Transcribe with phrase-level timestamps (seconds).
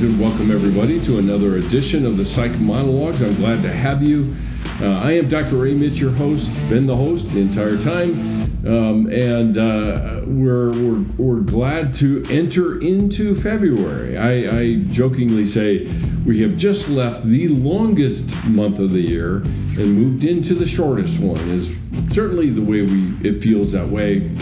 [0.00, 3.20] And welcome everybody to another edition of the Psych Monologues.
[3.20, 4.34] I'm glad to have you.
[4.80, 5.56] Uh, I am Dr.
[5.56, 11.04] Ray Mitsch, your host, been the host the entire time, um, and uh, we're, we're,
[11.18, 14.16] we're glad to enter into February.
[14.16, 15.86] I, I jokingly say
[16.24, 21.20] we have just left the longest month of the year and moved into the shortest
[21.20, 21.36] one.
[21.50, 21.68] Is
[22.14, 24.34] certainly the way we it feels that way.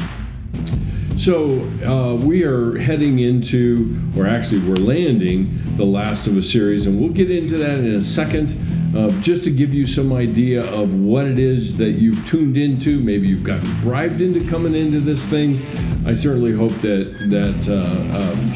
[1.28, 6.86] So uh, we are heading into, or actually we're landing the last of a series,
[6.86, 8.96] and we'll get into that in a second.
[8.96, 12.98] Uh, just to give you some idea of what it is that you've tuned into,
[12.98, 15.60] maybe you've gotten bribed into coming into this thing.
[16.06, 18.54] I certainly hope that that uh, um,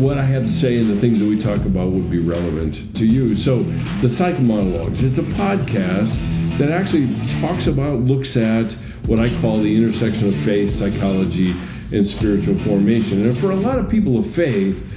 [0.00, 2.94] what I have to say and the things that we talk about would be relevant
[2.94, 3.34] to you.
[3.34, 3.64] So,
[4.02, 6.16] the Psych Monologues, it's a podcast
[6.58, 7.08] that actually
[7.40, 8.76] talks about, looks at
[9.06, 11.54] what I call the intersection of faith, psychology,
[11.92, 13.26] and spiritual formation.
[13.26, 14.92] And for a lot of people of faith,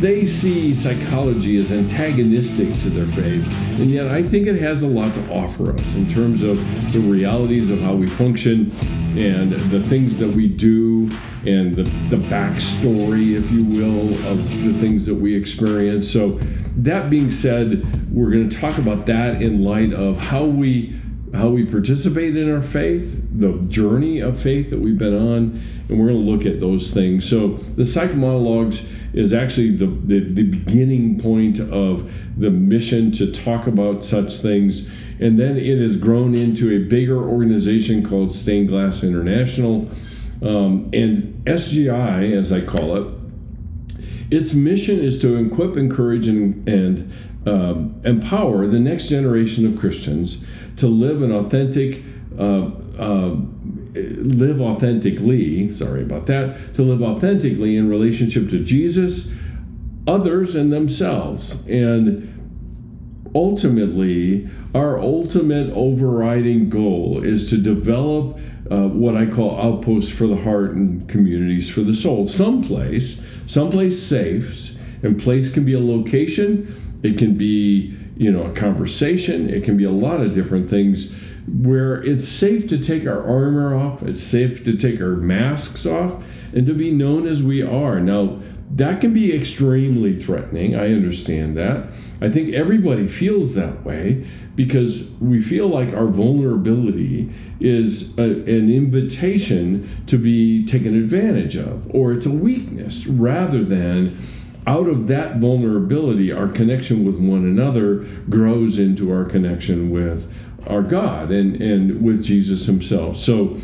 [0.00, 3.46] they see psychology as antagonistic to their faith,
[3.78, 6.56] and yet I think it has a lot to offer us in terms of
[6.92, 8.72] the realities of how we function
[9.16, 11.08] and the things that we do
[11.46, 16.10] and the, the backstory, if you will, of the things that we experience.
[16.10, 16.40] So,
[16.76, 20.98] that being said, we're going to talk about that in light of how we
[21.34, 25.98] how we participate in our faith, the journey of faith that we've been on, and
[25.98, 27.28] we're going to look at those things.
[27.28, 28.82] So the psych monologues
[29.14, 34.88] is actually the, the, the, beginning point of the mission to talk about such things.
[35.20, 39.90] And then it has grown into a bigger organization called Stained Glass International.
[40.42, 43.06] Um, and SGI, as I call it,
[44.30, 47.12] its mission is to equip, encourage, and, and
[47.46, 50.42] um, empower the next generation of Christians
[50.76, 52.02] to live an authentic,
[52.38, 53.36] uh, uh,
[53.94, 59.30] live authentically, sorry about that, to live authentically in relationship to Jesus,
[60.06, 61.52] others, and themselves.
[61.66, 62.28] And
[63.34, 68.38] ultimately, our ultimate overriding goal is to develop
[68.70, 72.28] uh, what I call outposts for the heart and communities for the soul.
[72.28, 74.70] Someplace, someplace safe,
[75.02, 79.50] and place can be a location, it can be you know, a conversation.
[79.50, 81.12] It can be a lot of different things
[81.48, 86.22] where it's safe to take our armor off, it's safe to take our masks off,
[86.54, 87.98] and to be known as we are.
[87.98, 88.38] Now,
[88.74, 90.76] that can be extremely threatening.
[90.76, 91.88] I understand that.
[92.20, 94.24] I think everybody feels that way
[94.54, 97.28] because we feel like our vulnerability
[97.58, 104.16] is a, an invitation to be taken advantage of, or it's a weakness rather than
[104.66, 107.96] out of that vulnerability, our connection with one another
[108.30, 110.32] grows into our connection with
[110.66, 113.16] our God and, and with Jesus Himself.
[113.16, 113.58] So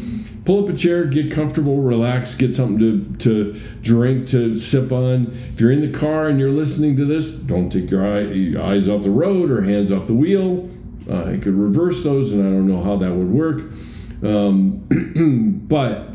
[0.44, 5.36] pull up a chair, get comfortable, relax, get something to, to drink, to sip on.
[5.50, 8.88] If you're in the car and you're listening to this, don't take your, eye, eyes
[8.88, 10.68] off the road or hands off the wheel.
[11.08, 13.72] Uh, you could reverse those, and I don't know how that would work.
[14.22, 16.08] Um, but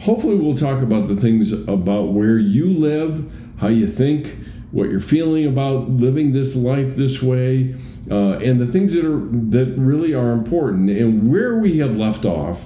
[0.00, 4.36] hopefully, we'll talk about the things about where you live how you think,
[4.70, 7.74] what you're feeling about living this life this way,
[8.10, 9.20] uh, and the things that are
[9.50, 10.90] that really are important.
[10.90, 12.62] And where we have left off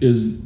[0.00, 0.42] is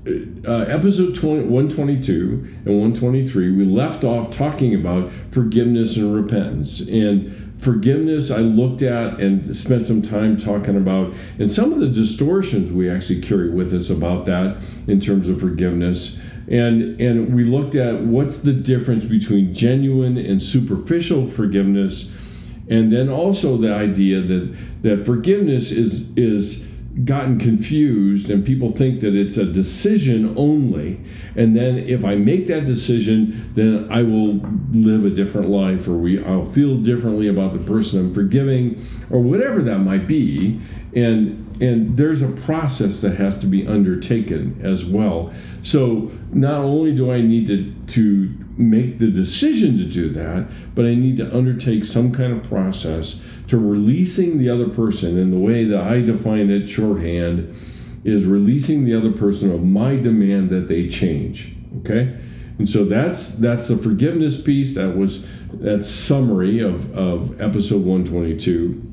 [0.46, 3.52] uh, episode 20, 122 and 123.
[3.52, 6.80] We left off talking about forgiveness and repentance.
[6.80, 11.88] And forgiveness I looked at and spent some time talking about, and some of the
[11.88, 16.18] distortions we actually carry with us about that in terms of forgiveness
[16.48, 22.10] and and we looked at what's the difference between genuine and superficial forgiveness
[22.68, 26.64] and then also the idea that that forgiveness is is
[27.04, 30.98] gotten confused and people think that it's a decision only.
[31.34, 34.40] And then if i make that decision then i will
[34.72, 39.20] live a different life or we i'll feel differently about the person i'm forgiving or
[39.20, 40.60] whatever that might be.
[40.94, 45.32] And and there's a process that has to be undertaken as well.
[45.62, 50.84] So not only do I need to to make the decision to do that, but
[50.84, 55.18] I need to undertake some kind of process to releasing the other person.
[55.18, 57.54] And the way that I define it shorthand
[58.04, 61.54] is releasing the other person of my demand that they change.
[61.80, 62.18] Okay?
[62.58, 64.74] And so that's that's the forgiveness piece.
[64.76, 68.85] That was that summary of, of episode 122.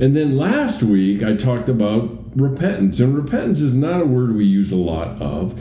[0.00, 4.46] And then last week I talked about repentance, and repentance is not a word we
[4.46, 5.58] use a lot of.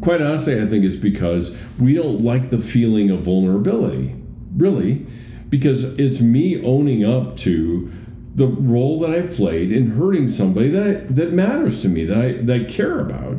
[0.00, 4.16] Quite honestly, I think it's because we don't like the feeling of vulnerability,
[4.56, 5.06] really,
[5.48, 7.92] because it's me owning up to
[8.34, 12.32] the role that I played in hurting somebody that that matters to me, that I
[12.42, 13.38] that I care about.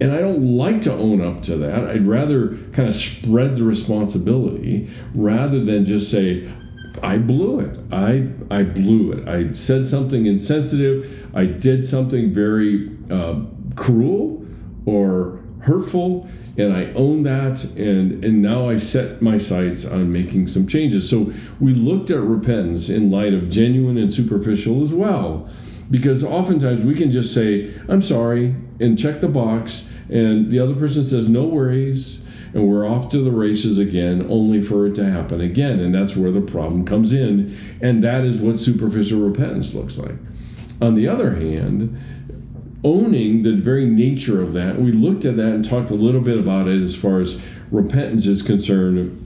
[0.00, 1.84] And I don't like to own up to that.
[1.84, 6.50] I'd rather kind of spread the responsibility rather than just say,
[7.02, 7.78] I blew it.
[7.92, 9.28] I I blew it.
[9.28, 11.30] I said something insensitive.
[11.34, 13.40] I did something very uh,
[13.76, 14.44] cruel
[14.86, 17.64] or hurtful, and I own that.
[17.76, 21.08] And and now I set my sights on making some changes.
[21.08, 25.48] So we looked at repentance in light of genuine and superficial as well,
[25.90, 30.74] because oftentimes we can just say I'm sorry and check the box, and the other
[30.74, 32.19] person says no worries
[32.52, 35.78] and we're off to the races again, only for it to happen again.
[35.78, 37.56] And that's where the problem comes in.
[37.80, 40.16] And that is what superficial repentance looks like.
[40.80, 41.96] On the other hand,
[42.82, 46.38] owning the very nature of that, we looked at that and talked a little bit
[46.38, 49.16] about it as far as repentance is concerned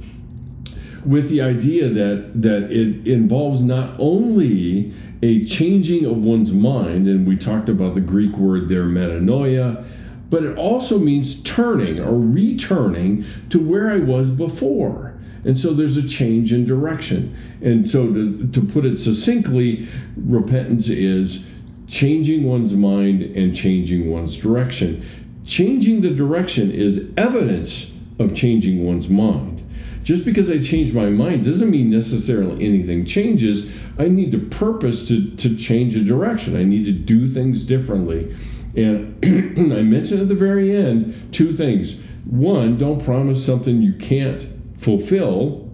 [1.04, 4.92] with the idea that that it involves not only
[5.22, 9.84] a changing of one's mind and we talked about the greek word there metanoia
[10.30, 15.14] but it also means turning or returning to where I was before.
[15.44, 17.36] And so there's a change in direction.
[17.62, 21.44] And so, to, to put it succinctly, repentance is
[21.86, 25.06] changing one's mind and changing one's direction.
[25.44, 29.60] Changing the direction is evidence of changing one's mind.
[30.02, 33.70] Just because I change my mind doesn't mean necessarily anything changes.
[33.98, 36.56] I need to purpose to, to change a direction.
[36.56, 38.34] I need to do things differently.
[38.76, 39.18] And
[39.72, 42.00] I mentioned at the very end two things.
[42.24, 44.46] One, don't promise something you can't
[44.78, 45.70] fulfill.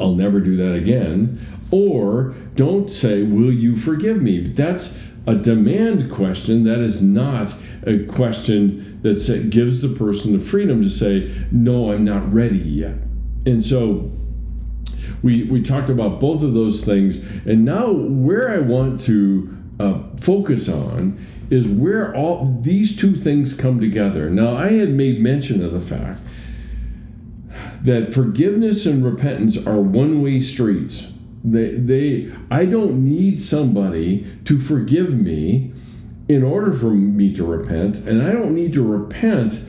[0.00, 1.40] I'll never do that again.
[1.70, 4.48] Or don't say, Will you forgive me?
[4.48, 4.96] That's
[5.26, 6.64] a demand question.
[6.64, 7.54] That is not
[7.84, 12.96] a question that gives the person the freedom to say, No, I'm not ready yet.
[13.46, 14.10] And so
[15.22, 17.18] we, we talked about both of those things.
[17.46, 21.18] And now, where I want to uh, focus on
[21.52, 24.30] is where all these two things come together.
[24.30, 26.22] Now, I had made mention of the fact
[27.84, 31.12] that forgiveness and repentance are one-way streets.
[31.44, 35.74] They, they, I don't need somebody to forgive me
[36.26, 39.62] in order for me to repent, and I don't need to repent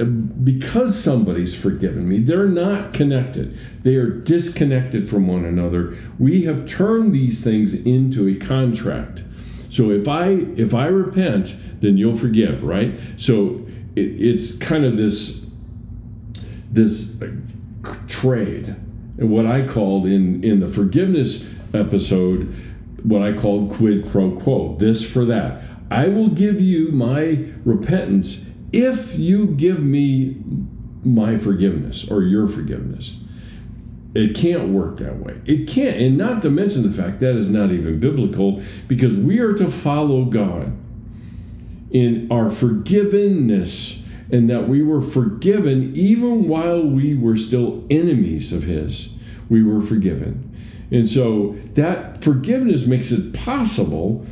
[0.00, 2.18] uh, because somebody's forgiven me.
[2.18, 3.56] They're not connected.
[3.84, 5.96] They are disconnected from one another.
[6.18, 9.22] We have turned these things into a contract.
[9.72, 10.28] So if I
[10.58, 12.92] if I repent, then you'll forgive, right?
[13.16, 13.66] So
[13.96, 15.40] it, it's kind of this
[16.70, 17.16] this
[18.06, 18.76] trade,
[19.16, 22.54] and what I called in in the forgiveness episode,
[23.02, 24.76] what I called quid pro quo.
[24.78, 25.62] This for that.
[25.90, 30.36] I will give you my repentance if you give me
[31.02, 33.16] my forgiveness or your forgiveness.
[34.14, 35.40] It can't work that way.
[35.46, 39.38] It can't, and not to mention the fact that is not even biblical because we
[39.38, 40.76] are to follow God
[41.90, 48.64] in our forgiveness and that we were forgiven even while we were still enemies of
[48.64, 49.10] His.
[49.48, 50.48] We were forgiven.
[50.90, 54.26] And so that forgiveness makes it possible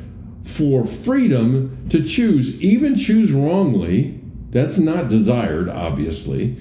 [0.44, 4.20] for freedom to choose, even choose wrongly.
[4.50, 6.58] That's not desired, obviously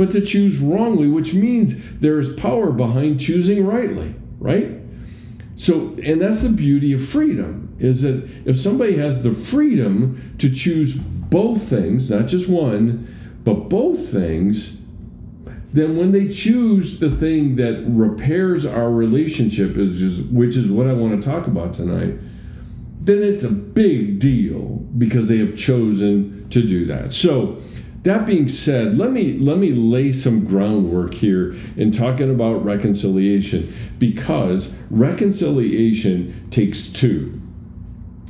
[0.00, 4.70] but to choose wrongly, which means there is power behind choosing rightly, right?
[5.56, 10.48] So, and that's the beauty of freedom is that if somebody has the freedom to
[10.48, 13.14] choose both things, not just one,
[13.44, 14.78] but both things,
[15.74, 20.94] then when they choose the thing that repairs our relationship, is which is what I
[20.94, 22.14] want to talk about tonight,
[23.02, 24.62] then it's a big deal
[24.96, 27.12] because they have chosen to do that.
[27.12, 27.60] So,
[28.02, 33.74] that being said, let me let me lay some groundwork here in talking about reconciliation
[33.98, 37.40] because reconciliation takes two.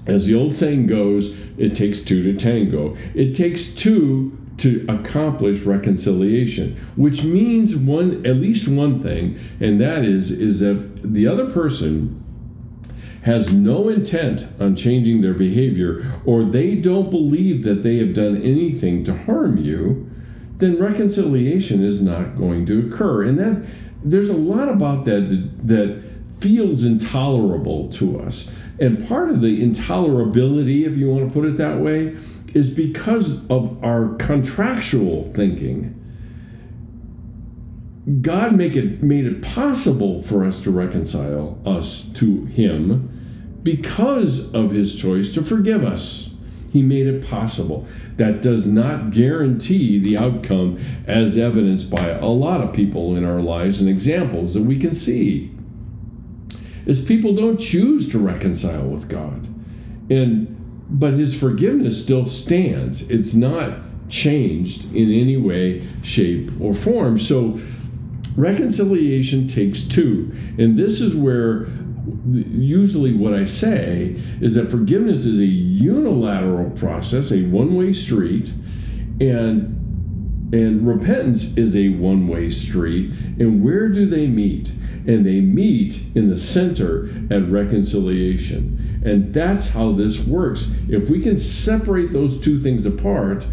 [0.07, 2.97] As the old saying goes, it takes two to tango.
[3.15, 10.05] It takes two to accomplish reconciliation, which means one at least one thing, and that
[10.05, 12.20] is is that the other person
[13.23, 18.41] has no intent on changing their behavior, or they don't believe that they have done
[18.43, 20.11] anything to harm you,
[20.59, 23.23] then reconciliation is not going to occur.
[23.23, 23.67] And that
[24.03, 25.29] there's a lot about that
[25.67, 26.11] that,
[26.41, 28.49] feels intolerable to us.
[28.79, 32.17] And part of the intolerability, if you want to put it that way,
[32.55, 36.00] is because of our contractual thinking.
[38.23, 44.71] God make it made it possible for us to reconcile us to him because of
[44.71, 46.31] his choice to forgive us.
[46.73, 47.87] He made it possible.
[48.17, 53.41] That does not guarantee the outcome, as evidenced by a lot of people in our
[53.41, 55.53] lives and examples that we can see.
[56.87, 59.47] Is people don't choose to reconcile with God.
[60.11, 60.57] And
[60.89, 63.03] but his forgiveness still stands.
[63.03, 63.79] It's not
[64.09, 67.19] changed in any way, shape, or form.
[67.19, 67.61] So
[68.37, 70.33] reconciliation takes two.
[70.59, 71.69] And this is where
[72.33, 78.53] usually what I say is that forgiveness is a unilateral process, a one-way street,
[79.21, 79.77] and
[80.53, 83.11] and repentance is a one-way street.
[83.39, 84.71] And where do they meet?
[85.07, 89.01] And they meet in the center at reconciliation.
[89.05, 90.67] And that's how this works.
[90.89, 93.47] If we can separate those two things apart,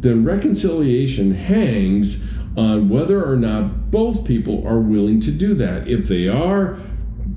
[0.00, 2.24] then reconciliation hangs
[2.58, 5.86] on whether or not both people are willing to do that.
[5.86, 6.76] If they are,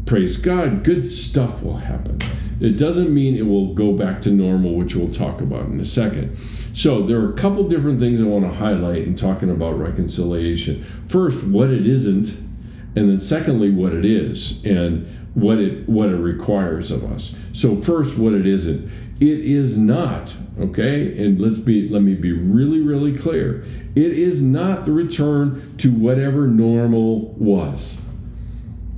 [0.07, 2.19] praise God, good stuff will happen.
[2.59, 5.85] It doesn't mean it will go back to normal, which we'll talk about in a
[5.85, 6.37] second.
[6.73, 10.83] So, there are a couple different things I want to highlight in talking about reconciliation.
[11.05, 12.29] First, what it isn't,
[12.95, 17.35] and then secondly, what it is, and what it what it requires of us.
[17.53, 18.89] So, first, what it isn't.
[19.21, 21.23] It is not, okay?
[21.23, 23.63] And let's be let me be really really clear.
[23.95, 27.97] It is not the return to whatever normal was.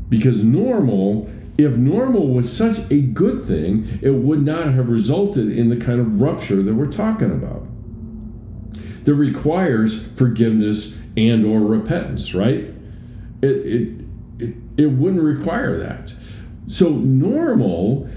[0.10, 5.70] Because normal if normal was such a good thing, it would not have resulted in
[5.70, 7.64] the kind of rupture that we're talking about.
[9.04, 12.74] That requires forgiveness and or repentance, right?
[13.44, 14.06] It,
[14.40, 16.14] it, it, wouldn't require that.
[16.68, 18.10] So normal,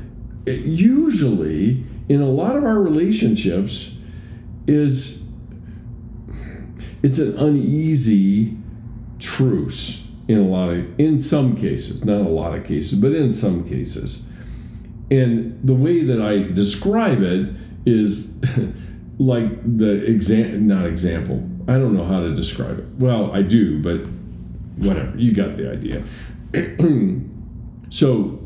[0.46, 3.92] it usually in a lot of our relationships
[4.66, 5.22] is
[7.02, 8.56] it's an uneasy
[9.18, 13.32] truce in a lot of in some cases not a lot of cases but in
[13.32, 14.22] some cases.
[15.10, 17.54] And the way that i describe it
[17.86, 18.32] is
[19.18, 21.48] like the exam not example.
[21.68, 22.86] I don't know how to describe it.
[22.98, 24.08] Well i do but
[24.84, 25.16] whatever.
[25.16, 26.02] You got the idea.
[27.88, 28.45] So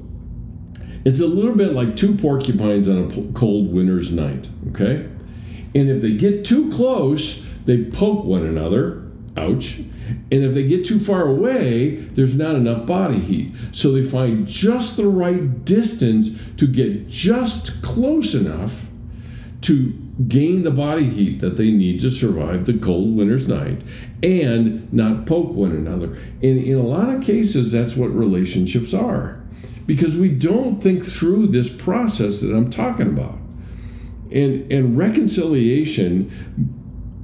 [1.04, 5.08] it's a little bit like two porcupines on a cold winter's night, okay?
[5.74, 9.78] And if they get too close, they poke one another, ouch.
[9.78, 13.54] And if they get too far away, there's not enough body heat.
[13.72, 18.86] So they find just the right distance to get just close enough
[19.62, 19.92] to
[20.28, 23.82] gain the body heat that they need to survive the cold winter's night
[24.22, 26.14] and not poke one another.
[26.42, 29.40] And in a lot of cases, that's what relationships are
[29.86, 33.38] because we don't think through this process that I'm talking about.
[34.30, 36.30] And, and reconciliation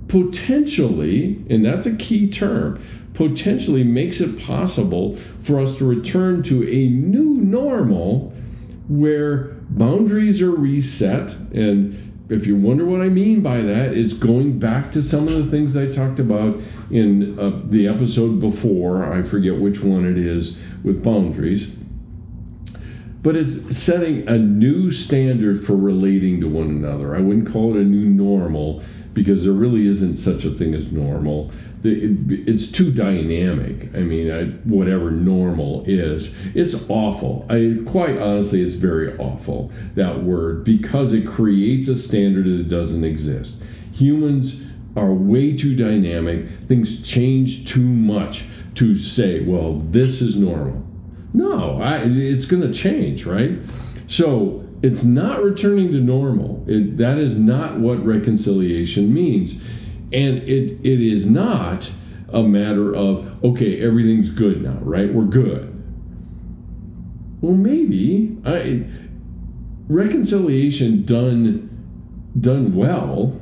[0.08, 2.80] potentially, and that's a key term,
[3.14, 8.32] potentially makes it possible for us to return to a new normal
[8.88, 11.34] where boundaries are reset.
[11.52, 15.34] And if you wonder what I mean by that, it's going back to some of
[15.34, 19.04] the things I talked about in uh, the episode before.
[19.04, 21.76] I forget which one it is with boundaries
[23.26, 27.16] but it's setting a new standard for relating to one another.
[27.16, 28.84] I wouldn't call it a new normal
[29.16, 31.50] because there really isn't such a thing as normal.
[31.82, 33.92] It's too dynamic.
[33.96, 37.44] I mean, whatever normal is, it's awful.
[37.48, 43.04] I quite honestly, it's very awful that word because it creates a standard that doesn't
[43.04, 43.56] exist.
[43.92, 44.62] Humans
[44.94, 46.46] are way too dynamic.
[46.68, 48.44] Things change too much
[48.76, 50.86] to say, well, this is normal
[51.36, 53.58] no, I, it's going to change, right?
[54.08, 56.64] So it's not returning to normal.
[56.66, 59.54] It, that is not what reconciliation means.
[60.12, 61.92] And it, it is not
[62.32, 65.12] a matter of, okay, everything's good now, right?
[65.12, 65.72] We're good.
[67.40, 68.36] Well, maybe.
[68.44, 68.86] I,
[69.88, 73.40] reconciliation done, done well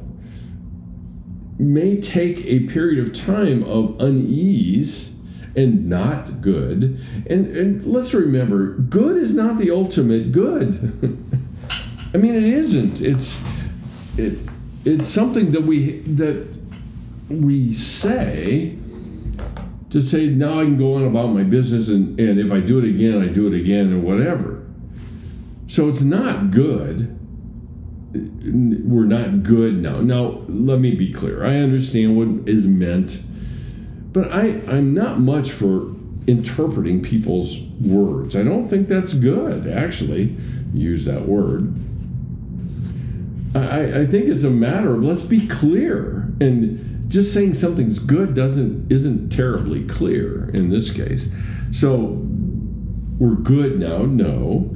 [1.59, 5.15] may take a period of time of unease
[5.57, 7.01] and not good.
[7.29, 11.21] And, and let's remember, good is not the ultimate good.
[12.15, 13.01] I mean, it isn't.
[13.01, 13.41] It's
[14.17, 14.39] it
[14.85, 16.47] it's something that we that
[17.29, 18.79] we say
[19.91, 22.79] to say now I can go on about my business and, and if I do
[22.79, 24.65] it again, I do it again and whatever.
[25.67, 27.11] So it's not good.
[28.13, 30.01] We're not good now.
[30.01, 31.45] Now, let me be clear.
[31.45, 33.21] I understand what is meant
[34.15, 35.93] but I, I'm not much for
[36.29, 38.37] interpreting people's words.
[38.37, 40.37] I don't think that's good, actually,
[40.73, 41.75] use that word.
[43.55, 46.33] I, I think it's a matter of let's be clear.
[46.41, 51.33] And just saying something's good doesn't isn't terribly clear in this case.
[51.71, 52.21] So
[53.19, 54.71] we're good now, no.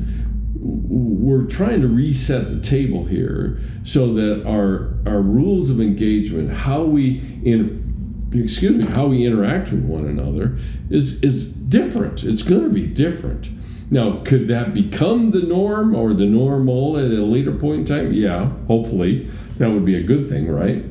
[0.61, 6.85] We're trying to reset the table here so that our our rules of engagement, how
[6.85, 10.59] we in excuse me, how we interact with one another
[10.91, 12.25] is is different.
[12.25, 13.49] It's going to be different.
[13.91, 18.13] Now, could that become the norm or the normal at a later point in time?
[18.13, 20.85] Yeah, hopefully that would be a good thing, right?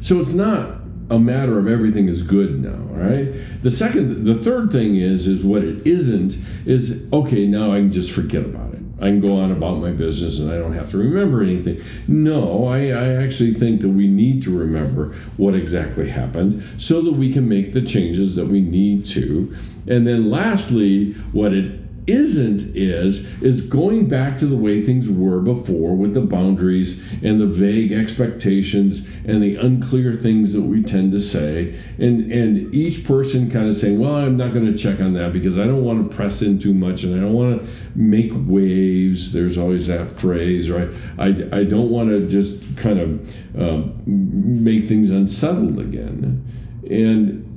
[0.00, 3.32] So it's not a matter of everything is good now, right?
[3.62, 7.46] The second, the third thing is, is what it isn't is okay.
[7.46, 8.80] Now I can just forget about it.
[8.98, 11.80] I can go on about my business and I don't have to remember anything.
[12.06, 17.12] No, I, I actually think that we need to remember what exactly happened so that
[17.12, 19.56] we can make the changes that we need to.
[19.90, 25.40] And then lastly, what it isn't is is going back to the way things were
[25.40, 31.12] before with the boundaries and the vague expectations and the unclear things that we tend
[31.12, 31.78] to say.
[31.98, 35.32] And and each person kind of saying well i'm not going to check on that
[35.32, 38.32] because i don't want to press in too much and i don't want to make
[38.34, 39.32] waves.
[39.32, 40.88] There's always that phrase right?
[41.18, 46.46] I, I don't want to just kind of uh, make things unsettled again.
[46.88, 47.49] And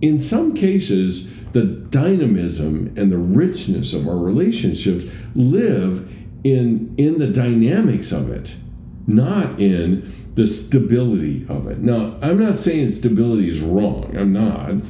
[0.00, 6.10] in some cases the dynamism and the richness of our relationships live
[6.44, 8.54] in in the dynamics of it
[9.08, 11.78] not in the stability of it.
[11.78, 14.16] Now i'm not saying stability is wrong.
[14.16, 14.84] I'm not.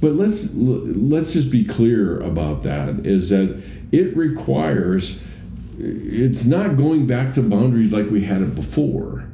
[0.00, 3.62] But let's let's just be clear about that is that
[3.92, 5.22] it requires
[5.78, 9.24] it's not going back to boundaries like we had it before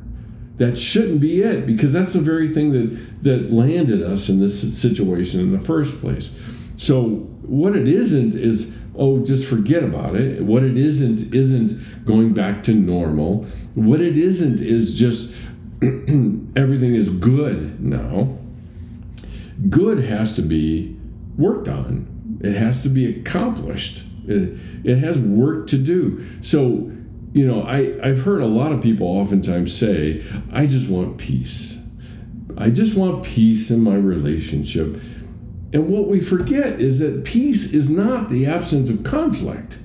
[0.59, 4.61] that shouldn't be it because that's the very thing that that landed us in this
[4.79, 6.35] situation in the first place.
[6.77, 7.03] So
[7.43, 10.43] what it isn't is oh just forget about it.
[10.43, 13.45] What it isn't isn't going back to normal.
[13.75, 15.31] What it isn't is just
[15.83, 18.39] everything is good now.
[19.69, 20.97] Good has to be
[21.37, 22.39] worked on.
[22.43, 24.03] It has to be accomplished.
[24.27, 26.25] It, it has work to do.
[26.43, 26.93] So
[27.37, 31.77] you know, I, I've heard a lot of people oftentimes say, I just want peace.
[32.57, 34.99] I just want peace in my relationship.
[35.75, 39.77] And what we forget is that peace is not the absence of conflict.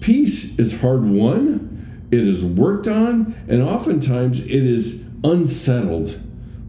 [0.00, 6.18] Peace is hard won, it is worked on, and oftentimes it is unsettled.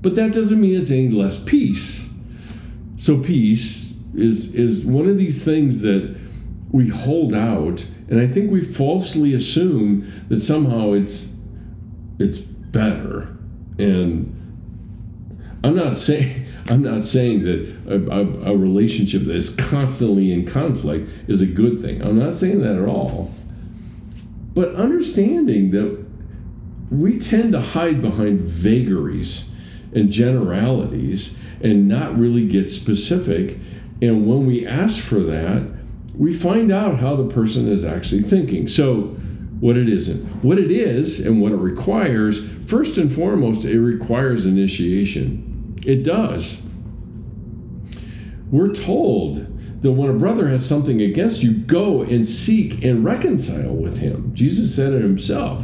[0.01, 2.05] But that doesn't mean it's any less peace.
[2.97, 6.13] So peace is is one of these things that
[6.71, 11.33] we hold out and I think we falsely assume that somehow it's
[12.19, 13.37] it's better.
[13.77, 14.39] And
[15.63, 20.45] I'm not saying I'm not saying that a, a, a relationship that is constantly in
[20.45, 22.01] conflict is a good thing.
[22.01, 23.33] I'm not saying that at all.
[24.53, 26.05] But understanding that
[26.91, 29.49] we tend to hide behind vagaries
[29.93, 33.57] and generalities and not really get specific.
[34.01, 35.67] And when we ask for that,
[36.15, 38.67] we find out how the person is actually thinking.
[38.67, 39.15] So,
[39.59, 40.43] what it isn't.
[40.43, 45.79] What it is and what it requires, first and foremost, it requires initiation.
[45.85, 46.61] It does.
[48.51, 49.47] We're told
[49.81, 54.31] that when a brother has something against you, go and seek and reconcile with him.
[54.35, 55.63] Jesus said it himself.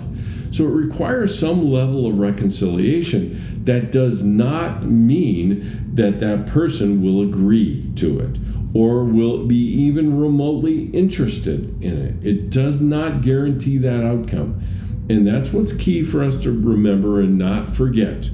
[0.51, 3.63] So it requires some level of reconciliation.
[3.65, 8.37] That does not mean that that person will agree to it
[8.73, 12.25] or will be even remotely interested in it.
[12.25, 14.61] It does not guarantee that outcome.
[15.09, 18.29] And that's what's key for us to remember and not forget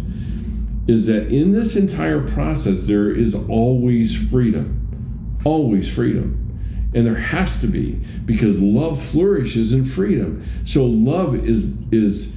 [0.88, 5.38] is that in this entire process, there is always freedom.
[5.44, 6.42] Always freedom.
[6.94, 7.94] And there has to be
[8.26, 10.46] because love flourishes in freedom.
[10.64, 12.32] So love is is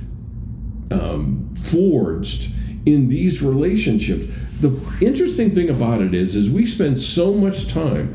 [0.91, 2.51] um, forged
[2.87, 4.33] in these relationships.
[4.61, 8.15] The interesting thing about it is is we spend so much time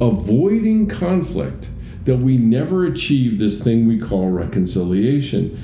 [0.00, 1.68] avoiding conflict
[2.04, 5.58] that we never achieve this thing we call reconciliation.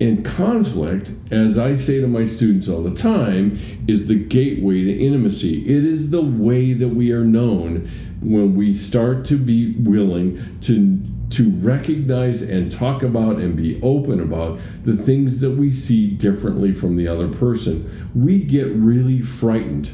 [0.00, 4.98] And conflict as i say to my students all the time is the gateway to
[4.98, 5.64] intimacy.
[5.64, 7.88] It is the way that we are known
[8.20, 14.20] when we start to be willing to to recognize and talk about and be open
[14.20, 18.10] about the things that we see differently from the other person.
[18.14, 19.90] We get really frightened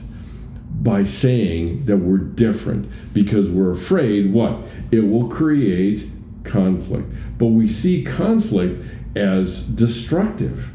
[0.83, 4.59] by saying that we're different because we're afraid what?
[4.90, 6.09] It will create
[6.44, 7.09] conflict.
[7.37, 8.85] But we see conflict
[9.16, 10.70] as destructive.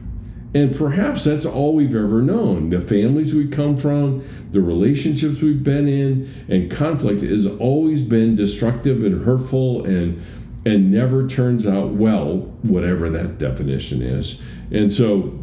[0.55, 2.69] And perhaps that's all we've ever known.
[2.69, 8.35] The families we come from, the relationships we've been in, and conflict has always been
[8.35, 10.21] destructive and hurtful and
[10.65, 14.41] and never turns out well, whatever that definition is.
[14.71, 15.37] And so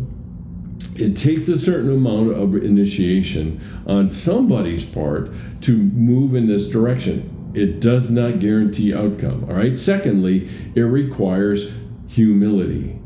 [0.96, 5.30] it takes a certain amount of initiation on somebody's part
[5.62, 7.52] to move in this direction.
[7.54, 9.44] It does not guarantee outcome.
[9.48, 9.76] All right.
[9.76, 11.70] Secondly, it requires
[12.06, 12.98] humility.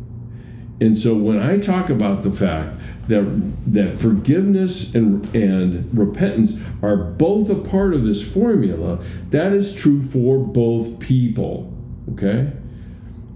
[0.81, 3.25] And so when I talk about the fact that
[3.73, 8.99] that forgiveness and and repentance are both a part of this formula,
[9.31, 11.74] that is true for both people.
[12.13, 12.53] Okay?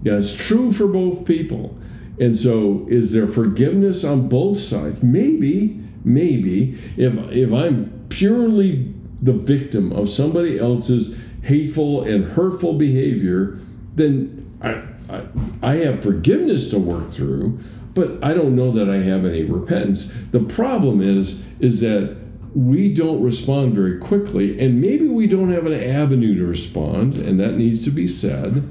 [0.03, 1.77] That's true for both people.
[2.19, 5.01] And so, is there forgiveness on both sides?
[5.01, 6.77] Maybe, maybe.
[6.97, 13.59] If if I'm purely the victim of somebody else's hateful and hurtful behavior,
[13.95, 14.81] then I,
[15.13, 15.23] I,
[15.61, 17.59] I have forgiveness to work through,
[17.93, 20.11] but I don't know that I have any repentance.
[20.31, 22.17] The problem is is that
[22.55, 27.39] we don't respond very quickly, and maybe we don't have an avenue to respond, and
[27.39, 28.69] that needs to be said.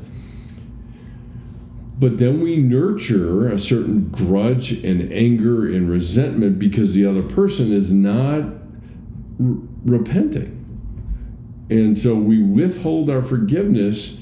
[1.98, 7.72] But then we nurture a certain grudge and anger and resentment because the other person
[7.72, 10.54] is not r- repenting.
[11.70, 14.18] And so we withhold our forgiveness,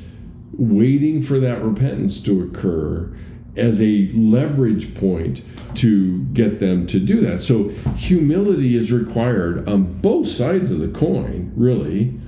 [0.52, 3.14] waiting for that repentance to occur
[3.58, 5.42] as a leverage point
[5.76, 7.42] to get them to do that.
[7.42, 12.18] So humility is required on both sides of the coin, really.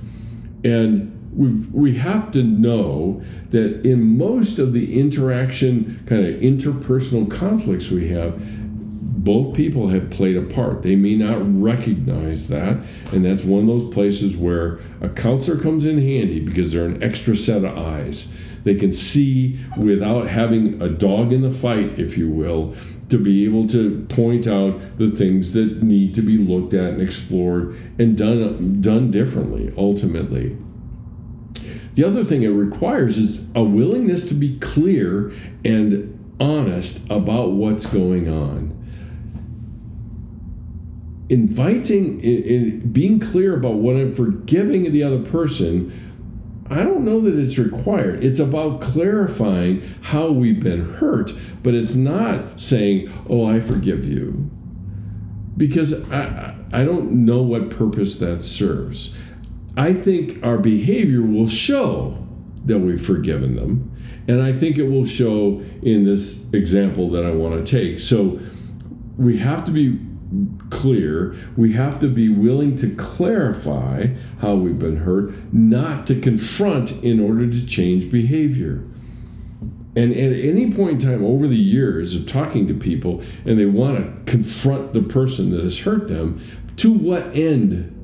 [0.63, 7.29] And we we have to know that in most of the interaction, kind of interpersonal
[7.29, 8.39] conflicts we have,
[9.23, 10.81] both people have played a part.
[10.81, 12.77] They may not recognize that,
[13.11, 17.03] and that's one of those places where a counselor comes in handy because they're an
[17.03, 18.27] extra set of eyes.
[18.63, 22.75] They can see without having a dog in the fight, if you will,
[23.09, 27.01] to be able to point out the things that need to be looked at and
[27.01, 30.57] explored and done done differently ultimately.
[31.95, 35.33] The other thing it requires is a willingness to be clear
[35.65, 38.75] and honest about what's going on.
[41.27, 46.08] Inviting, in, in being clear about what I'm forgiving the other person,
[46.69, 48.23] I don't know that it's required.
[48.23, 54.49] It's about clarifying how we've been hurt, but it's not saying, oh, I forgive you.
[55.57, 59.15] Because I, I don't know what purpose that serves.
[59.75, 62.17] I think our behavior will show
[62.65, 63.91] that we've forgiven them.
[64.27, 67.99] And I think it will show in this example that I want to take.
[67.99, 68.39] So
[69.17, 69.99] we have to be
[70.69, 71.35] clear.
[71.57, 74.07] We have to be willing to clarify
[74.39, 78.83] how we've been hurt, not to confront in order to change behavior.
[79.95, 83.65] And at any point in time over the years of talking to people and they
[83.65, 86.41] want to confront the person that has hurt them,
[86.77, 87.95] to what end?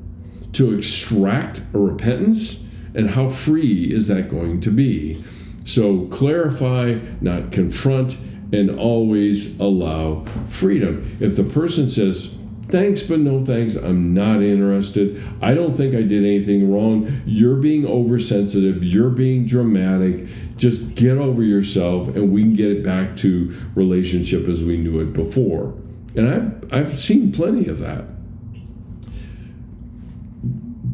[0.56, 2.62] to extract a repentance,
[2.94, 5.22] and how free is that going to be?
[5.66, 8.16] So clarify, not confront,
[8.52, 11.16] and always allow freedom.
[11.20, 12.32] If the person says,
[12.68, 13.76] Thanks, but no thanks.
[13.76, 15.22] I'm not interested.
[15.40, 17.22] I don't think I did anything wrong.
[17.24, 18.84] You're being oversensitive.
[18.84, 20.26] You're being dramatic.
[20.56, 24.98] Just get over yourself and we can get it back to relationship as we knew
[24.98, 25.74] it before.
[26.16, 28.04] And I've, I've seen plenty of that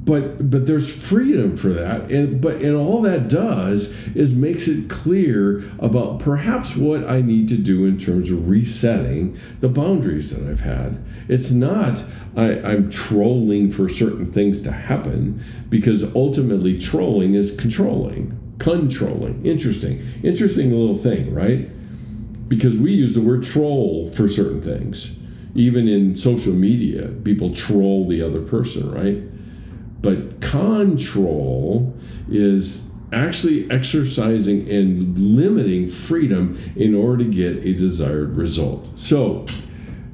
[0.04, 2.10] but but there's freedom for that.
[2.10, 7.48] And but and all that does is makes it clear about perhaps what I need
[7.50, 11.04] to do in terms of resetting the boundaries that I've had.
[11.28, 12.02] It's not
[12.36, 20.04] I, I'm trolling for certain things to happen because ultimately trolling is controlling controlling interesting
[20.24, 21.68] interesting little thing right?
[22.48, 25.16] Because we use the word troll for certain things.
[25.54, 29.31] Even in social media people troll the other person right
[30.02, 31.94] but control
[32.28, 38.90] is actually exercising and limiting freedom in order to get a desired result.
[38.98, 39.46] So,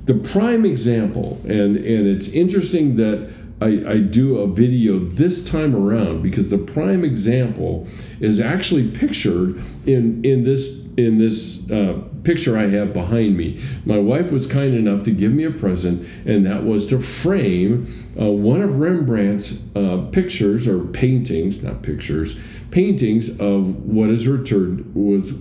[0.05, 5.75] the prime example, and, and it's interesting that I, I, do a video this time
[5.75, 7.87] around because the prime example
[8.21, 13.63] is actually pictured in, in this in this uh, picture I have behind me.
[13.87, 17.87] My wife was kind enough to give me a present, and that was to frame
[18.21, 22.37] uh, one of Rembrandt's uh, pictures or paintings, not pictures,
[22.73, 25.33] paintings of what is returned was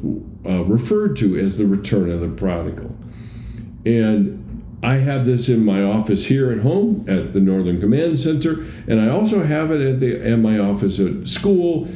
[0.46, 2.96] uh, referred to as the return of the prodigal.
[3.84, 4.44] And
[4.84, 9.02] I have this in my office here at home at the Northern Command Center, and
[9.02, 11.88] I also have it at the at my office at school.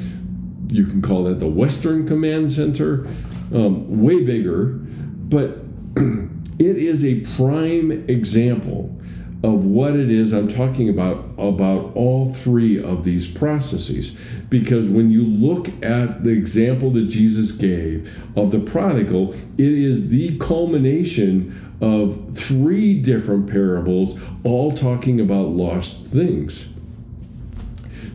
[0.67, 3.07] You can call that the Western Command Center
[3.53, 8.95] um, way bigger, but it is a prime example
[9.43, 14.15] of what it is I'm talking about about all three of these processes.
[14.49, 20.09] Because when you look at the example that Jesus gave of the prodigal, it is
[20.09, 26.71] the culmination of three different parables, all talking about lost things.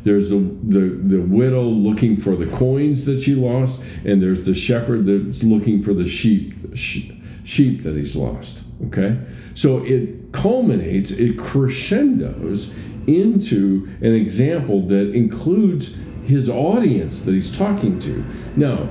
[0.06, 4.54] There's the, the, the widow looking for the coins that she lost, and there's the
[4.54, 8.62] shepherd that's looking for the sheep, sheep that he's lost.
[8.86, 9.18] Okay?
[9.54, 12.70] So it culminates, it crescendos
[13.08, 18.24] into an example that includes his audience that he's talking to.
[18.54, 18.88] Now,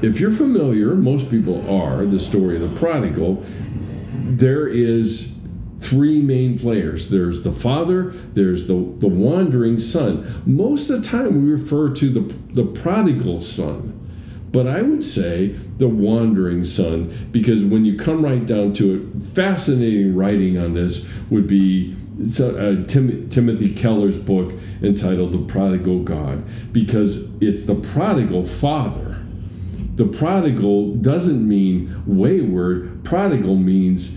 [0.00, 3.44] if you're familiar, most people are, the story of the prodigal,
[4.14, 5.30] there is
[5.80, 7.10] three main players.
[7.10, 10.42] There's the father there's the, the wandering son.
[10.46, 13.94] Most of the time we refer to the, the prodigal son.
[14.50, 19.22] But i would say the wandering son because when you come right down to it
[19.34, 21.94] fascinating writing on this would be
[22.40, 29.22] uh, Tim, timothy keller's book entitled the prodigal god because it's the prodigal father.
[29.98, 33.04] The prodigal doesn't mean wayward.
[33.04, 34.16] Prodigal means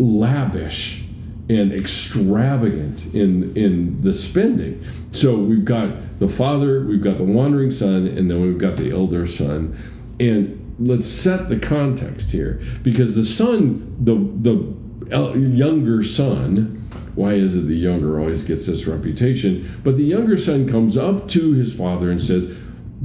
[0.00, 1.04] lavish
[1.48, 4.84] and extravagant in in the spending.
[5.10, 8.90] So we've got the father, we've got the wandering son, and then we've got the
[8.92, 9.76] elder son.
[10.20, 17.56] And let's set the context here because the son, the the younger son, why is
[17.56, 19.80] it the younger always gets this reputation?
[19.82, 22.46] But the younger son comes up to his father and says,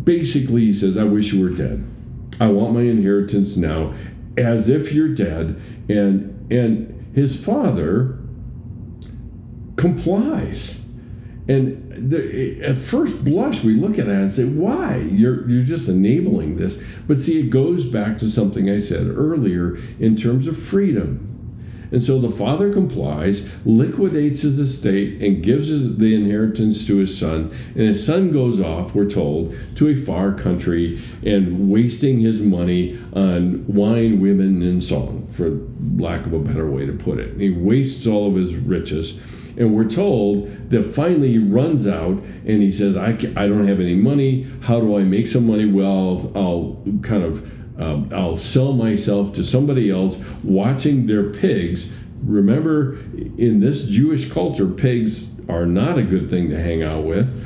[0.04, 1.84] basically, he says, "I wish you were dead.
[2.40, 3.94] I want my inheritance now."
[4.38, 5.56] As if you're dead,
[5.88, 8.20] and and his father
[9.76, 10.82] complies.
[11.48, 14.98] And the, at first blush, we look at that and say, "Why?
[14.98, 19.78] You're you're just enabling this." But see, it goes back to something I said earlier
[20.00, 21.35] in terms of freedom.
[21.92, 27.56] And so the father complies, liquidates his estate, and gives the inheritance to his son.
[27.76, 33.00] And his son goes off, we're told, to a far country and wasting his money
[33.14, 35.60] on wine, women, and song, for
[36.02, 37.38] lack of a better way to put it.
[37.38, 39.20] He wastes all of his riches.
[39.58, 43.80] And we're told that finally he runs out and he says, I, I don't have
[43.80, 44.48] any money.
[44.62, 45.66] How do I make some money?
[45.66, 51.92] Well, I'll, I'll kind of um, I'll sell myself to somebody else watching their pigs.
[52.24, 52.98] Remember,
[53.38, 57.42] in this Jewish culture, pigs are not a good thing to hang out with.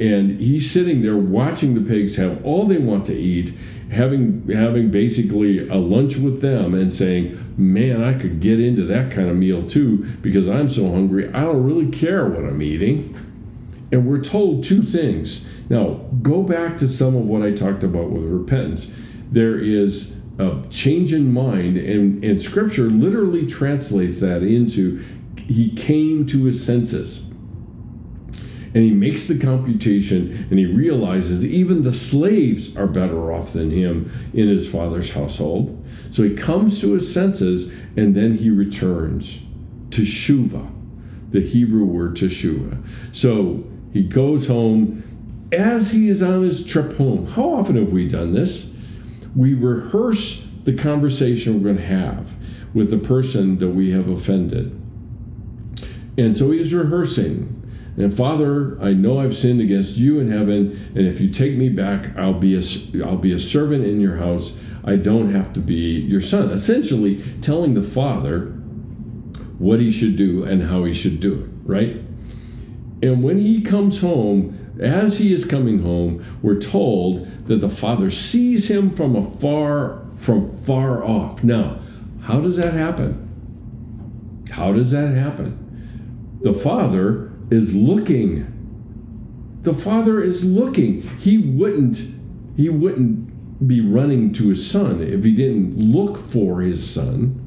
[0.00, 3.52] And he's sitting there watching the pigs have all they want to eat,
[3.90, 9.10] having having basically a lunch with them and saying, Man, I could get into that
[9.10, 11.28] kind of meal too because I'm so hungry.
[11.28, 13.14] I don't really care what I'm eating.
[13.92, 15.44] And we're told two things.
[15.68, 18.90] Now, go back to some of what I talked about with repentance
[19.32, 25.02] there is a change in mind, and, and scripture literally translates that into
[25.36, 27.26] he came to his senses.
[28.74, 33.70] And he makes the computation and he realizes even the slaves are better off than
[33.70, 35.84] him in his father's household.
[36.10, 39.40] So he comes to his senses and then he returns
[39.90, 40.70] to Shuva,
[41.30, 42.82] the Hebrew word to teshuva.
[43.12, 45.02] So he goes home
[45.52, 47.26] as he is on his trip home.
[47.26, 48.71] How often have we done this?
[49.34, 52.32] We rehearse the conversation we're going to have
[52.74, 54.78] with the person that we have offended.
[56.18, 57.58] And so he's rehearsing.
[57.96, 61.68] And Father, I know I've sinned against you in heaven, and if you take me
[61.68, 64.52] back, I'll be a, I'll be a servant in your house.
[64.84, 66.50] I don't have to be your son.
[66.50, 68.46] Essentially, telling the Father
[69.58, 71.96] what he should do and how he should do it, right?
[73.02, 78.10] And when he comes home, as he is coming home, we're told that the father
[78.10, 81.42] sees him from afar, from far off.
[81.44, 81.80] Now,
[82.22, 83.18] how does that happen?
[84.50, 86.38] How does that happen?
[86.42, 88.48] The father is looking.
[89.62, 91.02] The father is looking.
[91.18, 92.02] He wouldn't
[92.56, 97.41] he wouldn't be running to his son if he didn't look for his son.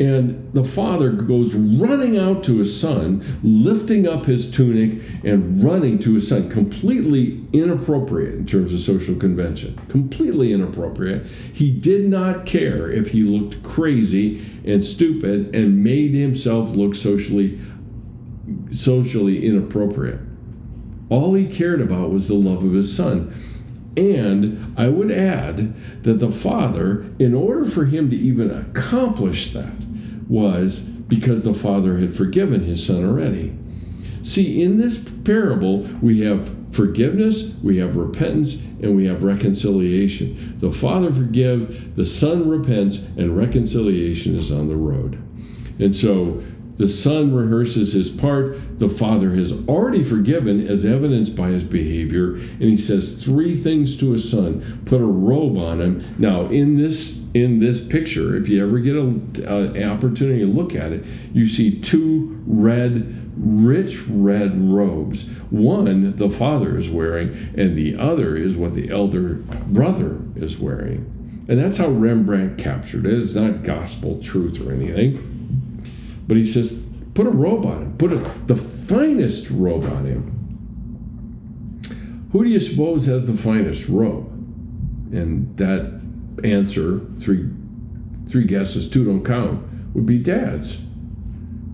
[0.00, 6.00] And the father goes running out to his son, lifting up his tunic and running
[6.00, 6.50] to his son.
[6.50, 9.78] Completely inappropriate in terms of social convention.
[9.88, 11.24] Completely inappropriate.
[11.52, 17.60] He did not care if he looked crazy and stupid and made himself look socially
[18.72, 20.20] socially inappropriate.
[21.08, 23.34] All he cared about was the love of his son.
[23.96, 29.72] And I would add that the father, in order for him to even accomplish that,
[30.28, 33.56] was because the father had forgiven his son already.
[34.22, 40.58] See, in this parable, we have forgiveness, we have repentance, and we have reconciliation.
[40.60, 45.22] The father forgives, the son repents, and reconciliation is on the road.
[45.78, 46.42] And so
[46.76, 48.78] the son rehearses his part.
[48.80, 52.34] The father has already forgiven, as evidenced by his behavior.
[52.34, 56.14] And he says three things to his son put a robe on him.
[56.18, 60.92] Now, in this in this picture, if you ever get an opportunity to look at
[60.92, 65.24] it, you see two red, rich red robes.
[65.50, 69.34] One the father is wearing, and the other is what the elder
[69.66, 71.10] brother is wearing.
[71.48, 73.18] And that's how Rembrandt captured it.
[73.18, 75.33] It's not gospel truth or anything.
[76.26, 76.84] But he says,
[77.14, 80.30] put a robe on him, put a, the finest robe on him.
[82.32, 84.26] Who do you suppose has the finest robe?
[85.12, 86.00] And that
[86.42, 87.48] answer, three
[88.26, 89.62] three guesses, two don't count,
[89.94, 90.80] would be dad's.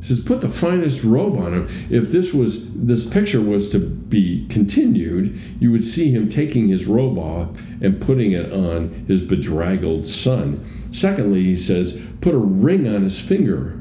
[0.00, 1.68] He says, put the finest robe on him.
[1.90, 6.86] If this was this picture was to be continued, you would see him taking his
[6.86, 7.48] robe off
[7.80, 10.64] and putting it on his bedraggled son.
[10.92, 13.79] Secondly, he says, put a ring on his finger.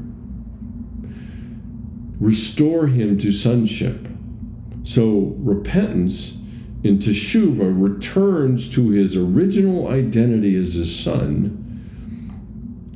[2.20, 4.06] Restore him to sonship.
[4.84, 6.36] So repentance
[6.82, 11.66] in Teshuvah returns to his original identity as his son,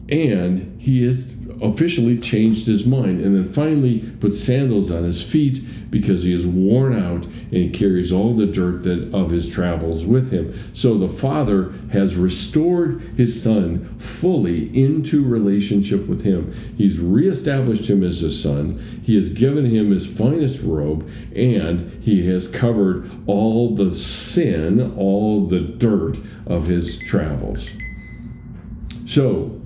[0.09, 5.63] and he is officially changed his mind and then finally put sandals on his feet
[5.91, 10.05] because he is worn out and he carries all the dirt that of his travels
[10.05, 10.53] with him.
[10.73, 16.53] So the father has restored his son fully into relationship with him.
[16.77, 19.01] He's reestablished him as a son.
[19.05, 25.47] He has given him his finest robe and he has covered all the sin all
[25.47, 27.69] the dirt of his travels.
[29.07, 29.61] So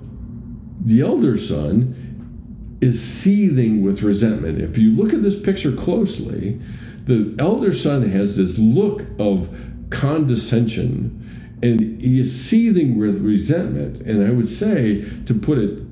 [0.83, 4.61] the elder son is seething with resentment.
[4.61, 6.59] If you look at this picture closely,
[7.05, 9.49] the elder son has this look of
[9.89, 11.15] condescension
[11.61, 13.99] and he is seething with resentment.
[13.99, 15.83] And I would say, to put it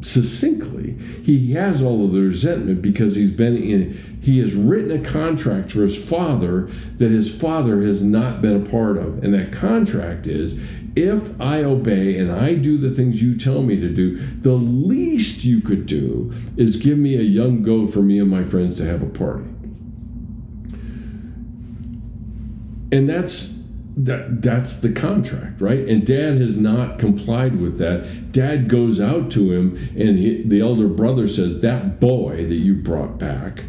[0.00, 5.04] succinctly, he has all of the resentment because he's been in, he has written a
[5.04, 9.22] contract for his father that his father has not been a part of.
[9.22, 10.58] And that contract is
[10.96, 15.44] if I obey and I do the things you tell me to do, the least
[15.44, 18.86] you could do is give me a young goat for me and my friends to
[18.86, 19.44] have a party.
[22.92, 23.58] And that's
[23.96, 25.80] that that's the contract, right?
[25.80, 28.32] And dad has not complied with that.
[28.32, 32.74] Dad goes out to him and he, the elder brother says, "That boy that you
[32.74, 33.64] brought back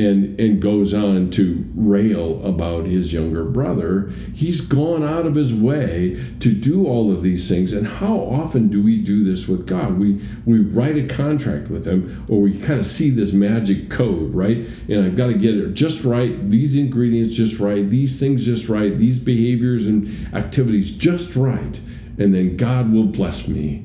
[0.00, 5.52] and and goes on to rail about his younger brother he's gone out of his
[5.52, 7.72] way to do all of these things.
[7.72, 9.98] And how often do we do this with god?
[9.98, 14.34] We we write a contract with him or we kind of see this magic code
[14.34, 14.56] right?
[14.88, 18.68] And i've got to get it just right these ingredients just right these things just
[18.68, 21.78] right these behaviors and activities just right
[22.18, 23.84] and then god will bless me.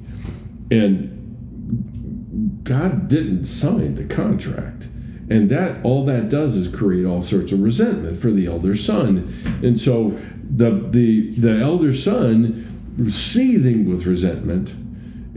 [0.71, 1.12] And
[2.63, 4.88] god didn't sign the contract
[5.30, 9.34] and that all that does is create all sorts of resentment for the elder son.
[9.64, 10.20] And so
[10.56, 14.72] the the the elder son seething with resentment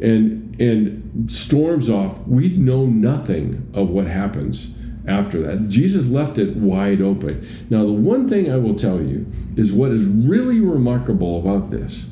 [0.03, 2.18] and and storms off.
[2.27, 4.72] We know nothing of what happens
[5.07, 5.68] after that.
[5.68, 7.46] Jesus left it wide open.
[7.70, 12.05] Now the one thing i will tell you is what is really remarkable about this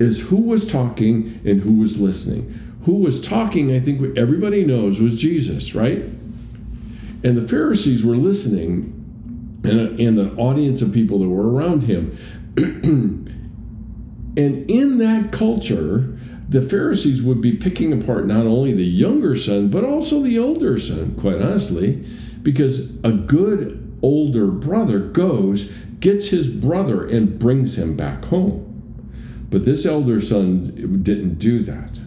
[0.00, 2.62] is who was talking and who was listening.
[2.82, 6.04] Who was talking i think everybody knows was jesus right
[7.26, 8.92] and the Pharisees were listening,
[9.64, 12.16] and, and the audience of people that were around him.
[14.36, 16.16] and in that culture,
[16.48, 20.78] the Pharisees would be picking apart not only the younger son, but also the older
[20.78, 21.94] son, quite honestly,
[22.44, 28.62] because a good older brother goes, gets his brother, and brings him back home.
[29.50, 31.98] But this elder son didn't do that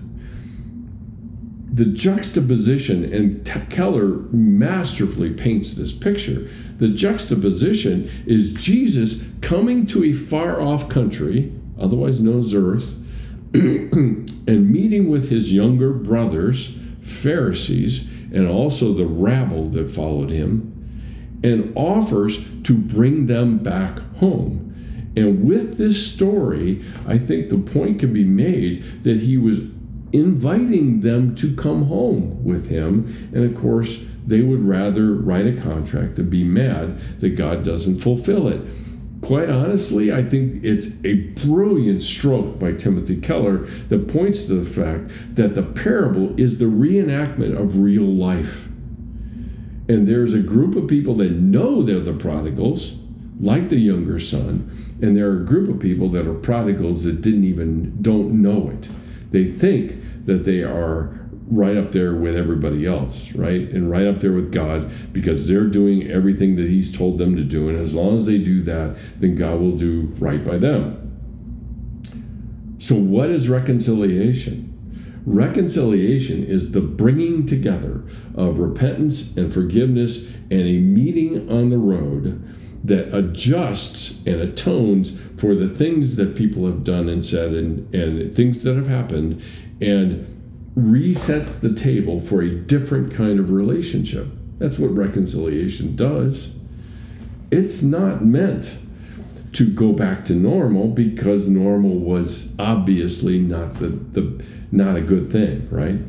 [1.72, 6.50] the juxtaposition, and Keller masterfully paints this picture.
[6.78, 12.96] The juxtaposition is Jesus coming to a far off country, otherwise known as Earth,
[13.54, 20.76] and meeting with his younger brothers, Pharisees, and also the rabble that followed him,
[21.44, 25.14] and offers to bring them back home.
[25.16, 29.60] And with this story, I think the point can be made that he was
[30.12, 33.30] inviting them to come home with him.
[33.34, 37.98] And of course, they would rather write a contract and be mad that God doesn't
[37.98, 38.62] fulfill it.
[39.21, 41.15] Quite honestly, I think it's a
[41.46, 46.65] brilliant stroke by Timothy Keller that points to the fact that the parable is the
[46.65, 48.65] reenactment of real life.
[49.90, 52.96] And there's a group of people that know they're the prodigals,
[53.42, 54.69] like the younger son,
[55.02, 58.69] and there are a group of people that are prodigals that didn't even don't know
[58.69, 58.88] it.
[59.32, 61.19] They think that they are
[61.50, 63.62] right up there with everybody else, right?
[63.62, 67.44] And right up there with God because they're doing everything that He's told them to
[67.44, 67.69] do.
[67.69, 71.06] And as long as they do that, then God will do right by them.
[72.80, 74.65] So, what is reconciliation?
[75.25, 78.04] Reconciliation is the bringing together
[78.36, 82.42] of repentance and forgiveness and a meeting on the road
[82.84, 88.34] that adjusts and atones for the things that people have done and said and, and
[88.34, 89.42] things that have happened
[89.82, 90.36] and
[90.77, 94.27] resets the table for a different kind of relationship.
[94.60, 96.54] That's what reconciliation does.
[97.52, 98.77] It's not meant
[99.54, 105.32] to go back to normal because normal was obviously not the, the not a good
[105.32, 106.00] thing, right?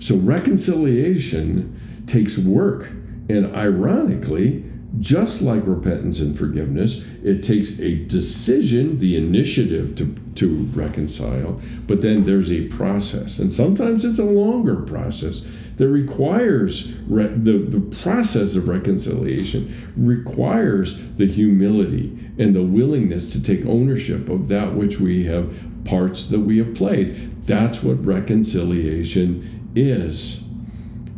[0.00, 2.88] So reconciliation takes work,
[3.28, 4.65] and ironically,
[5.00, 12.02] just like repentance and forgiveness, it takes a decision, the initiative to, to reconcile, but
[12.02, 13.38] then there's a process.
[13.38, 15.42] And sometimes it's a longer process
[15.76, 23.42] that requires re- the, the process of reconciliation requires the humility and the willingness to
[23.42, 27.44] take ownership of that which we have parts that we have played.
[27.46, 30.40] That's what reconciliation is.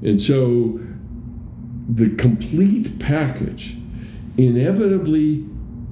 [0.02, 0.80] And so
[1.88, 3.76] the complete package
[4.36, 5.44] inevitably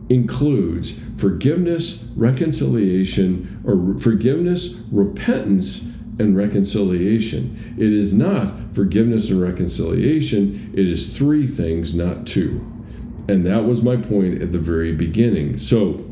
[0.09, 5.87] includes forgiveness, reconciliation, or forgiveness, repentance,
[6.19, 7.75] and reconciliation.
[7.77, 12.65] It is not forgiveness and reconciliation, it is three things, not two.
[13.29, 15.59] And that was my point at the very beginning.
[15.59, 16.06] So,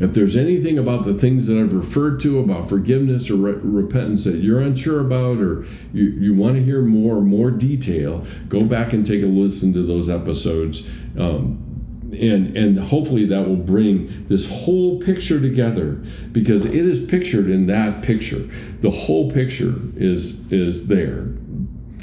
[0.00, 4.24] if there's anything about the things that I've referred to about forgiveness or re- repentance
[4.24, 8.94] that you're unsure about or you, you want to hear more, more detail, go back
[8.94, 10.84] and take a listen to those episodes.
[11.18, 11.66] Um,
[12.18, 17.66] and and hopefully that will bring this whole picture together because it is pictured in
[17.66, 18.48] that picture
[18.80, 21.28] the whole picture is is there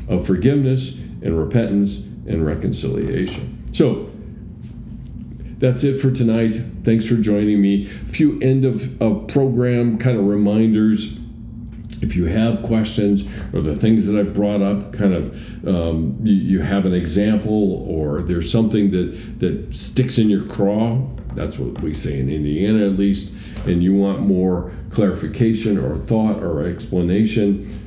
[0.07, 4.09] of forgiveness and repentance and reconciliation so
[5.59, 6.55] that's it for tonight.
[6.83, 7.89] Thanks for joining me.
[8.07, 11.17] A few end of, of program kind of reminders.
[11.99, 16.35] If you have questions or the things that I've brought up, kind of um, you,
[16.35, 21.01] you, have an example or there's something that, that sticks in your craw,
[21.33, 23.33] that's what we say in Indiana at least,
[23.65, 27.86] and you want more clarification or thought or explanation,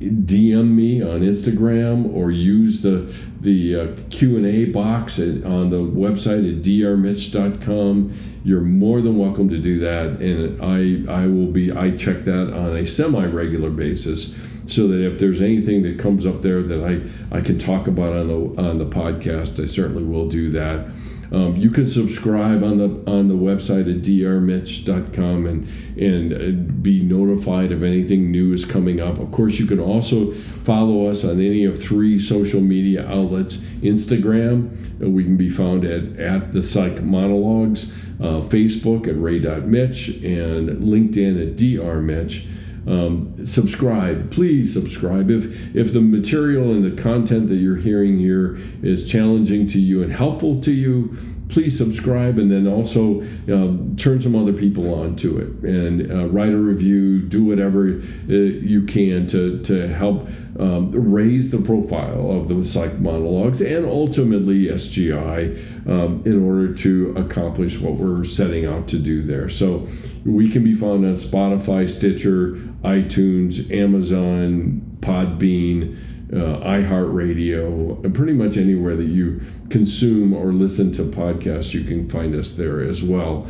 [0.00, 6.48] DM me on Instagram or use the the uh, Q&A box at, on the website
[6.48, 8.12] at drmitsch.com.
[8.44, 12.52] You're more than welcome to do that and I I will be I check that
[12.52, 14.34] on a semi-regular basis
[14.66, 18.14] so that if there's anything that comes up there that I I can talk about
[18.14, 20.86] on the on the podcast, I certainly will do that.
[21.34, 25.68] Um, you can subscribe on the on the website at drmitsch.com and
[25.98, 29.18] and uh, be notified if anything new is coming up.
[29.18, 35.02] Of course, you can also follow us on any of three social media outlets: Instagram,
[35.02, 40.68] uh, we can be found at at the Psych Monologues, uh, Facebook at ray.mitsch, and
[40.82, 42.46] LinkedIn at drmitsch
[42.86, 44.30] um, subscribe.
[44.30, 45.30] Please subscribe.
[45.30, 50.02] If if the material and the content that you're hearing here is challenging to you
[50.02, 51.16] and helpful to you
[51.48, 53.20] please subscribe and then also
[53.52, 55.48] um, turn some other people on to it.
[55.68, 60.28] And uh, write a review do whatever uh, you can to, to help
[60.58, 67.12] um, raise the profile of the psych monologues and ultimately sgi um, in order to
[67.16, 69.48] accomplish what we're setting out to do there.
[69.48, 69.88] So
[70.24, 75.98] we can be found on spotify stitcher itunes amazon podbean
[76.34, 82.08] uh, iHeartRadio, and pretty much anywhere that you consume or listen to podcasts, you can
[82.08, 83.46] find us there as well.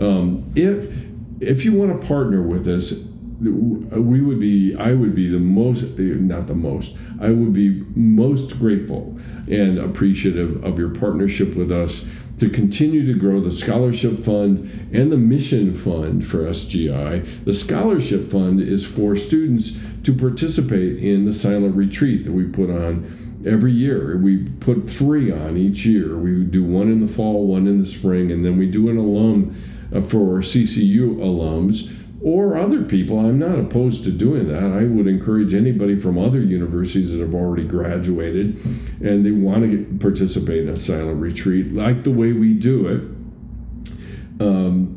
[0.00, 0.94] Um, if
[1.40, 2.92] if you want to partner with us,
[3.40, 8.58] we would be I would be the most not the most I would be most
[8.58, 9.18] grateful
[9.48, 12.04] and appreciative of your partnership with us
[12.38, 17.44] to continue to grow the scholarship fund and the mission fund for SGI.
[17.44, 22.70] The scholarship fund is for students to participate in the silent retreat that we put
[22.70, 24.18] on every year.
[24.18, 26.18] We put three on each year.
[26.18, 28.98] We do one in the fall, one in the spring, and then we do an
[28.98, 29.56] alum
[29.94, 31.90] uh, for CCU alums
[32.26, 33.20] or other people.
[33.20, 34.64] I'm not opposed to doing that.
[34.64, 38.56] I would encourage anybody from other universities that have already graduated
[39.00, 42.88] and they want to get, participate in a silent retreat, like the way we do
[42.88, 44.42] it.
[44.44, 44.94] Um,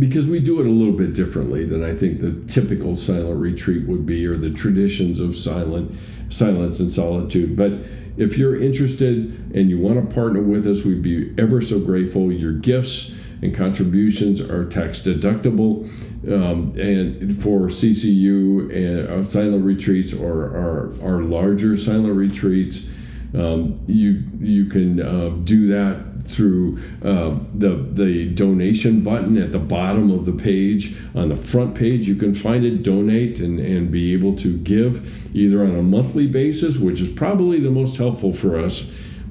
[0.00, 3.86] because we do it a little bit differently than I think the typical silent retreat
[3.86, 5.96] would be, or the traditions of silent
[6.30, 7.56] silence and solitude.
[7.56, 7.74] But
[8.16, 12.32] if you're interested and you want to partner with us, we'd be ever so grateful.
[12.32, 13.12] Your gifts
[13.42, 15.88] and contributions are tax deductible.
[16.26, 22.86] Um, and for CCU and uh, silent retreats or our, larger silent retreats,
[23.34, 29.58] um, you you can uh, do that through uh, the the donation button at the
[29.58, 30.96] bottom of the page.
[31.14, 35.34] On the front page, you can find it, donate, and, and be able to give
[35.34, 38.86] either on a monthly basis, which is probably the most helpful for us,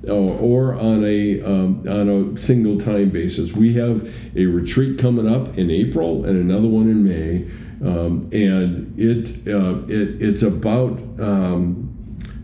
[0.09, 3.53] or on a um, on a single time basis.
[3.53, 8.97] We have a retreat coming up in April and another one in May, um, and
[8.99, 10.99] it uh, it it's about.
[11.19, 11.91] Um,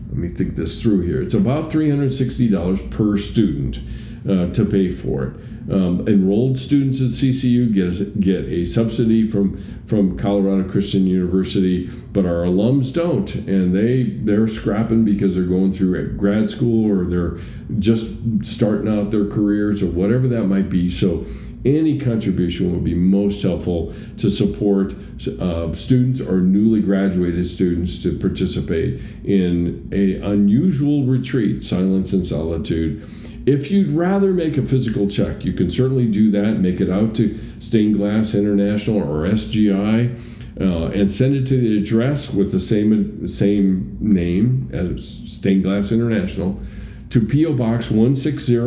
[0.08, 1.22] let me think this through here.
[1.22, 3.80] It's about $360 per student.
[4.28, 5.36] Uh, to pay for it.
[5.70, 11.86] Um, enrolled students at CCU get a, get a subsidy from from Colorado Christian University,
[12.12, 17.04] but our alums don't, and they they're scrapping because they're going through grad school or
[17.04, 17.38] they're
[17.78, 18.10] just
[18.42, 20.90] starting out their careers or whatever that might be.
[20.90, 21.26] So
[21.64, 24.94] any contribution would be most helpful to support
[25.40, 33.08] uh, students or newly graduated students to participate in a unusual retreat, silence and solitude
[33.46, 36.58] if you'd rather make a physical check, you can certainly do that.
[36.58, 40.18] Make it out to Stained Glass International or SGI.
[40.60, 45.90] Uh, and send it to the address with the same same name as Stained Glass
[45.92, 46.60] International
[47.08, 48.62] to PO Box 160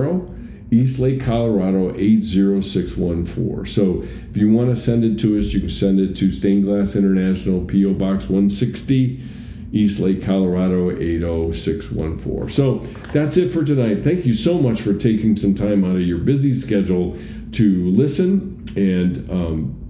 [0.71, 3.65] East Lake, Colorado 80614.
[3.65, 6.65] So if you want to send it to us, you can send it to Stained
[6.65, 9.21] Glass International PO Box 160
[9.75, 12.49] East Lake, Colorado 80614.
[12.49, 12.77] So
[13.11, 14.05] that's it for tonight.
[14.05, 17.17] Thank you so much for taking some time out of your busy schedule
[17.51, 19.85] to listen and um,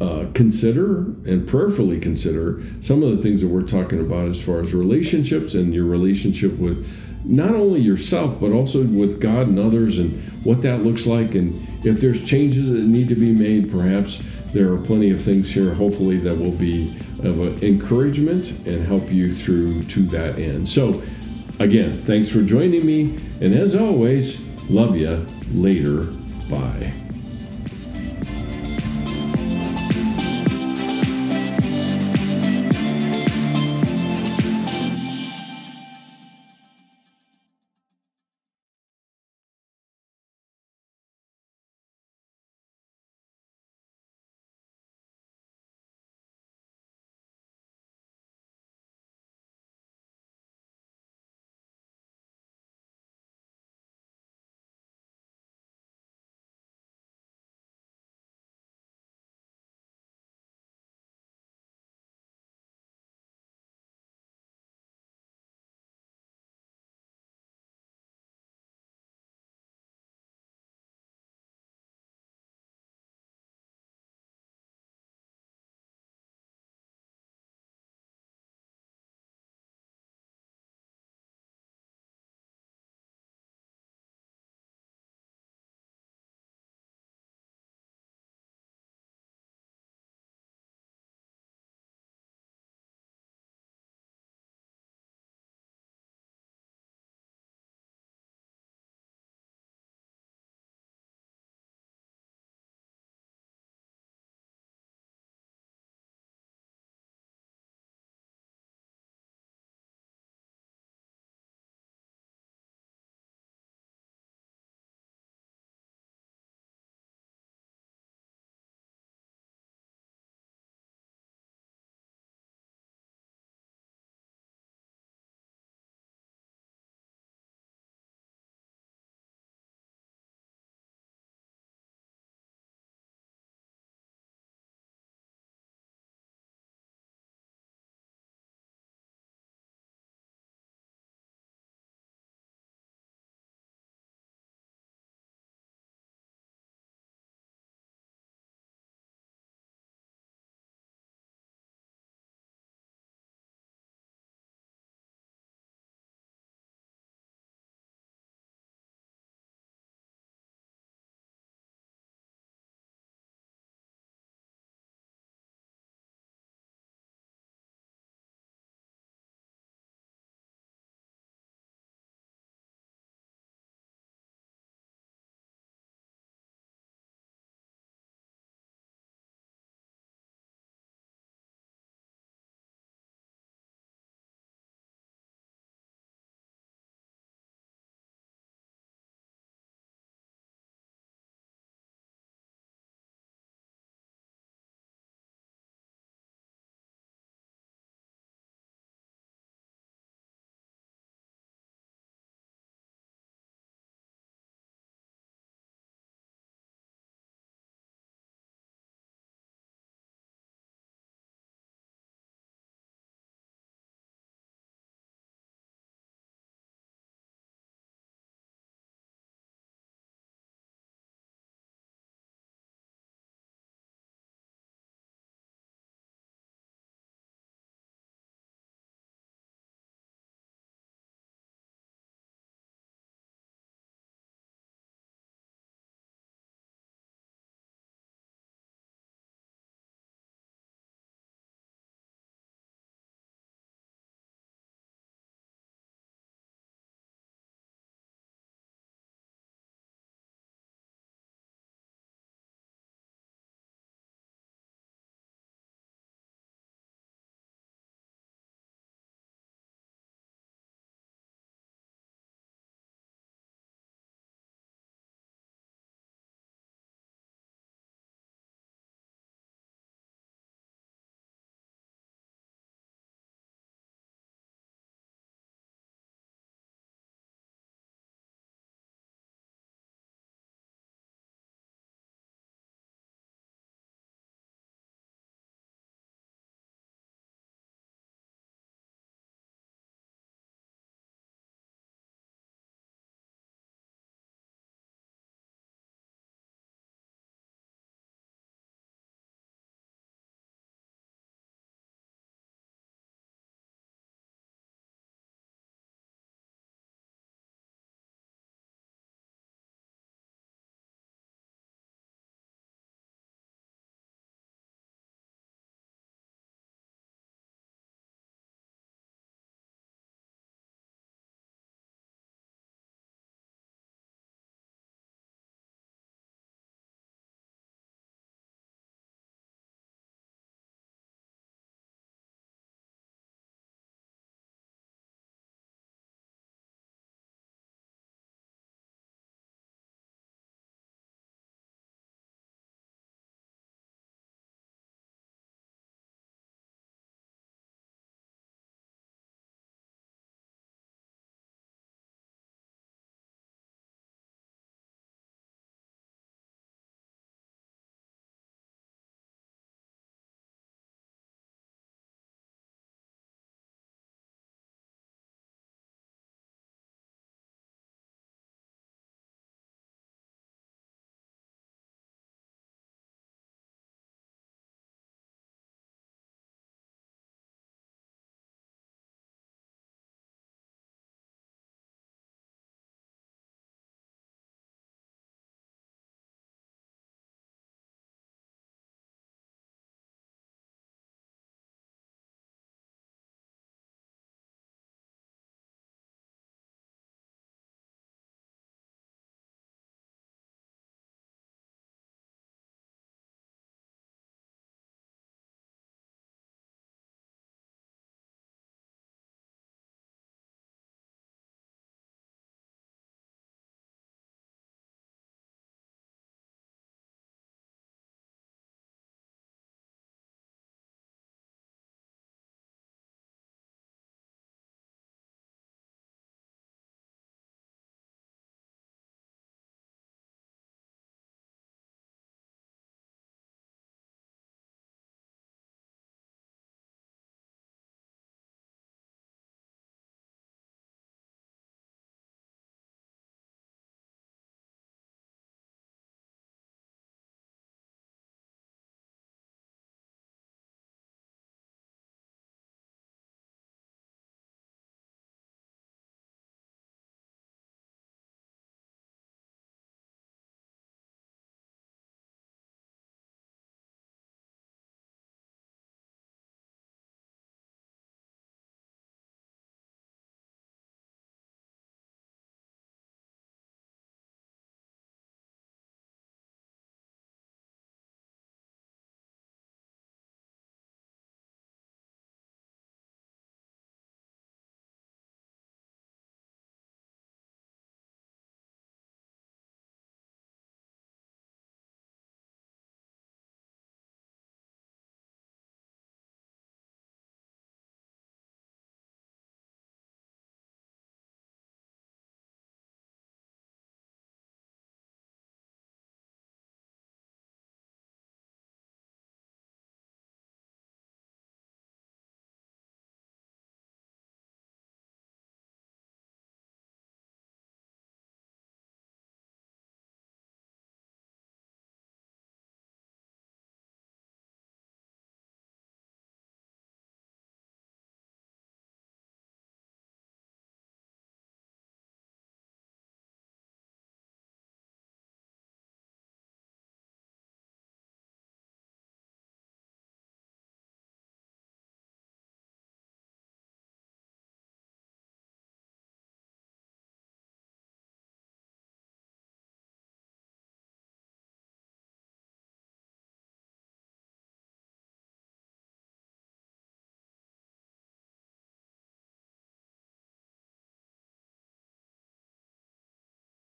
[0.00, 4.60] uh, consider and prayerfully consider some of the things that we're talking about as far
[4.60, 6.86] as relationships and your relationship with
[7.24, 11.66] not only yourself but also with God and others and what that looks like and
[11.84, 14.22] if there's changes that need to be made perhaps
[14.52, 19.34] there are plenty of things here hopefully that will be of encouragement and help you
[19.34, 20.68] through to that end.
[20.68, 21.02] So,
[21.58, 23.18] again, thanks for joining me.
[23.40, 26.04] And as always, love you later.
[26.50, 27.05] Bye.